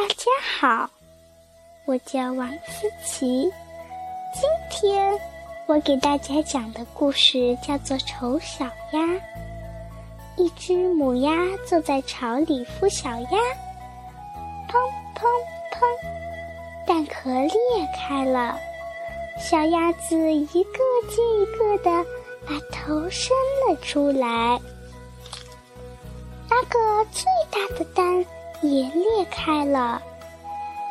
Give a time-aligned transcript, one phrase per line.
[0.00, 0.30] 大家
[0.60, 0.88] 好，
[1.84, 3.50] 我叫王思琪。
[4.32, 5.18] 今天
[5.66, 9.00] 我给大家讲的故事叫做《丑小鸭》。
[10.36, 11.32] 一只母鸭
[11.66, 13.38] 坐在巢里孵小鸭，
[14.68, 14.78] 砰
[15.16, 15.26] 砰
[15.72, 18.56] 砰，蛋壳裂开了，
[19.40, 20.78] 小鸭子一个
[21.10, 21.90] 接一个的
[22.46, 23.36] 把头伸
[23.68, 24.60] 了出来。
[26.48, 28.24] 那个最大的蛋。
[28.62, 30.00] 也裂开了，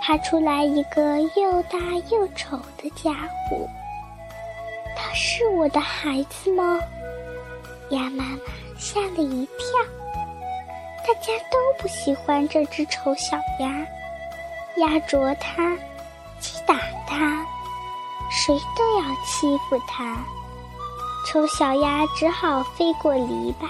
[0.01, 1.77] 爬出来一个又大
[2.09, 3.13] 又丑的家
[3.49, 3.67] 伙。
[4.95, 6.79] 他是我的孩子吗？
[7.89, 8.39] 鸭妈妈
[8.77, 9.57] 吓了一跳。
[11.07, 13.69] 大家都不喜欢这只丑小鸭，
[14.77, 15.71] 压着它，
[16.39, 16.75] 击打
[17.07, 17.45] 它，
[18.29, 20.17] 谁都要欺负它。
[21.25, 23.67] 丑小鸭只好飞过篱笆，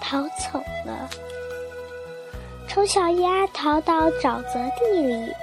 [0.00, 1.08] 逃走了。
[2.78, 5.34] 丑小鸭逃到沼泽地里，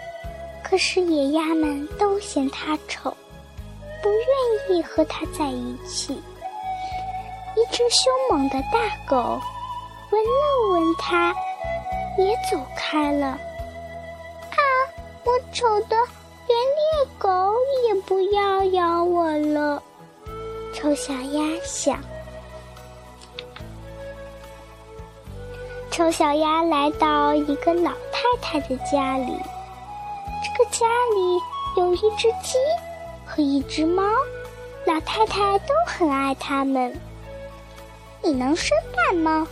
[0.64, 3.14] 可是野鸭们都嫌它丑，
[4.02, 4.10] 不
[4.70, 6.14] 愿意和它在一起。
[6.14, 9.18] 一只凶猛的大狗
[10.12, 11.36] 闻了闻它，
[12.18, 13.28] 也走开了。
[13.28, 13.38] 啊，
[15.26, 15.98] 我丑的
[16.48, 17.54] 连猎狗
[17.86, 19.84] 也不要咬我了。
[20.74, 22.00] 丑小鸭想。
[25.96, 29.28] 丑小鸭来到一个老太太的家里，
[30.44, 31.40] 这个家里
[31.78, 32.58] 有一只鸡
[33.26, 34.04] 和一只猫，
[34.86, 36.94] 老太太都很爱它们。
[38.22, 39.48] 你能生蛋吗？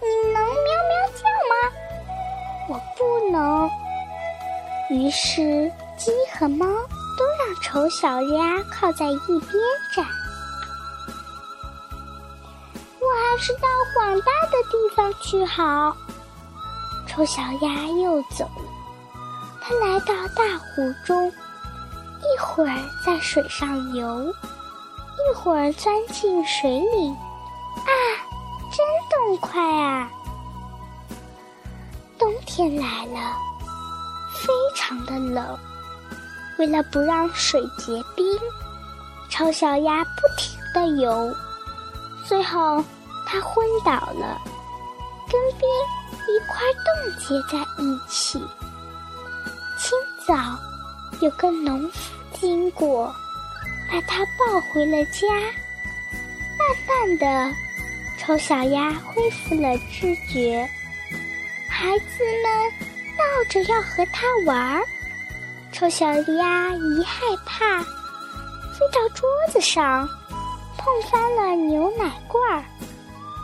[0.00, 1.54] 你能喵喵叫吗？
[2.68, 3.68] 我不能。
[4.90, 6.66] 于是鸡和猫
[7.18, 9.60] 都让丑小鸭靠在一边
[9.92, 10.06] 站。
[13.40, 15.96] 是到广大的地方去好。
[17.08, 18.48] 丑小鸭又走，
[19.60, 27.08] 它来到大湖中，一会儿在水上游，一会儿钻进水里。
[27.08, 27.90] 啊，
[28.70, 30.10] 真痛快啊！
[32.18, 33.36] 冬天来了，
[34.34, 35.58] 非常的冷。
[36.58, 38.38] 为了不让水结冰，
[39.30, 41.34] 丑小鸭不停的游，
[42.28, 42.84] 最后。
[43.26, 44.40] 它昏倒了，
[45.30, 45.68] 跟冰
[46.26, 48.38] 一块冻结在一起。
[49.78, 50.34] 清早，
[51.20, 53.14] 有个农夫经过，
[53.90, 55.28] 把它抱回了家。
[56.58, 57.54] 慢慢的，
[58.18, 60.68] 丑小鸭恢复了知觉。
[61.68, 62.72] 孩子们
[63.16, 64.82] 闹着要和它玩儿，
[65.72, 70.06] 丑小鸭一害怕，飞到桌子上，
[70.76, 72.64] 碰翻了牛奶罐儿。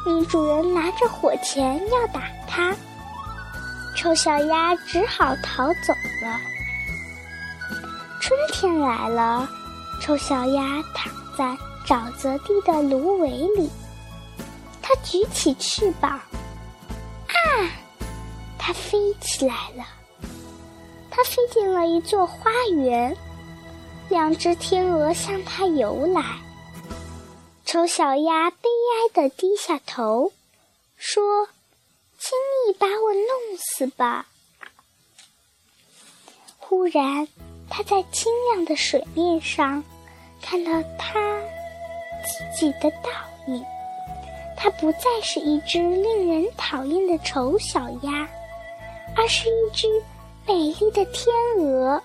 [0.07, 2.73] 女主人拿着火钳要打它，
[3.97, 6.41] 丑小鸭只好逃走了。
[8.21, 9.49] 春天来了，
[10.01, 13.69] 丑小鸭躺在沼泽地的芦苇里，
[14.81, 17.35] 它举起翅膀，啊，
[18.57, 19.85] 它飞起来了。
[21.11, 23.17] 它飞进了一座花园，
[24.09, 26.23] 两只天鹅向它游来。
[27.67, 30.31] 丑小鸭悲哀地低下头，
[30.97, 31.49] 说
[32.17, 32.31] ：“请
[32.65, 34.29] 你把我弄死吧。”
[36.59, 37.27] 忽然，
[37.69, 39.83] 它在清亮的水面上
[40.41, 41.41] 看到它
[42.23, 43.11] 自己的倒
[43.49, 43.65] 影。
[44.57, 48.29] 它不再是一只令人讨厌的丑小鸭，
[49.17, 49.89] 而是一只
[50.47, 52.01] 美丽的天鹅。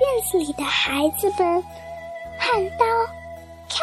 [0.00, 1.64] 院子里的孩子们
[2.38, 2.86] 喊道
[3.70, 3.80] ：“看！”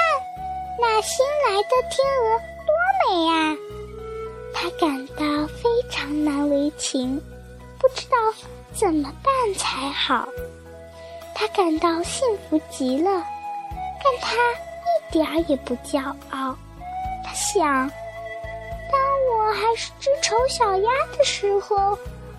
[0.80, 2.74] 那新来的天鹅多
[3.08, 3.58] 美呀！
[4.54, 7.22] 他感到非常难为情，
[7.80, 8.18] 不知道
[8.74, 10.28] 怎么办才好。
[11.34, 13.10] 他感到幸福极了，
[14.04, 16.00] 但他一点儿也不骄
[16.30, 16.56] 傲。
[17.24, 17.64] 他想，
[18.92, 19.02] 当
[19.32, 21.76] 我还是只丑小鸭的时候，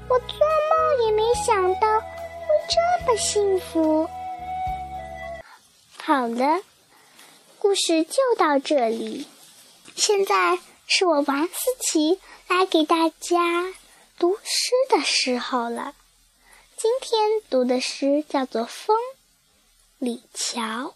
[0.09, 0.38] 我做
[0.70, 4.08] 梦也没想到会这么幸福。
[6.05, 6.61] 好了。
[7.62, 9.25] 故事就到这里，
[9.94, 12.19] 现在是我王思琪
[12.49, 13.73] 来给大家
[14.19, 15.94] 读诗的时候了。
[16.76, 18.97] 今天读的诗叫做《风》，
[19.99, 20.93] 李峤。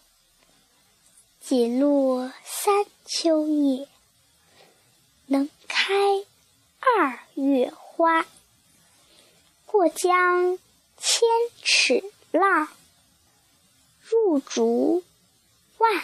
[1.39, 3.87] 解落三秋叶，
[5.27, 5.93] 能开
[6.81, 8.25] 二月花。
[9.65, 10.59] 过江
[10.97, 11.29] 千
[11.63, 12.67] 尺浪，
[14.01, 15.05] 入竹
[15.77, 16.03] 万。